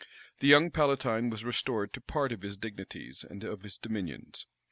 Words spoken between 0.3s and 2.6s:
The young palatine was restored to part of his